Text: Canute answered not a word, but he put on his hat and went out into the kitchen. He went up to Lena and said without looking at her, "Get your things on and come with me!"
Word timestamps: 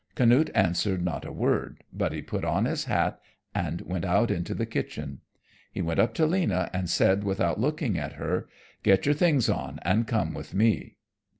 Canute 0.15 0.49
answered 0.55 1.03
not 1.05 1.25
a 1.25 1.31
word, 1.31 1.83
but 1.93 2.11
he 2.11 2.23
put 2.23 2.43
on 2.43 2.65
his 2.65 2.85
hat 2.85 3.21
and 3.53 3.81
went 3.81 4.03
out 4.03 4.31
into 4.31 4.55
the 4.55 4.65
kitchen. 4.65 5.19
He 5.71 5.83
went 5.83 5.99
up 5.99 6.15
to 6.15 6.25
Lena 6.25 6.71
and 6.73 6.89
said 6.89 7.23
without 7.23 7.59
looking 7.61 7.99
at 7.99 8.13
her, 8.13 8.47
"Get 8.81 9.05
your 9.05 9.13
things 9.13 9.47
on 9.47 9.77
and 9.83 10.07
come 10.07 10.33
with 10.33 10.55
me!" 10.55 10.97